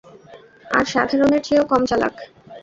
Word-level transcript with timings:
আর 0.71 0.85
সাধারণের 0.93 1.41
চেয়েও 1.43 1.69
কম 1.71 1.81
চালাক। 1.85 2.15